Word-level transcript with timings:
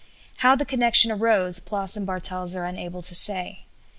How 0.37 0.55
the 0.55 0.65
connection 0.65 1.11
arose 1.11 1.59
Ploss 1.59 1.95
and 1.95 2.07
Bartels 2.07 2.55
are 2.55 2.65
unable 2.65 3.03
to 3.03 3.13
say. 3.13 3.65